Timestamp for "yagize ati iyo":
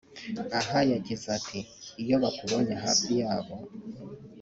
0.91-2.15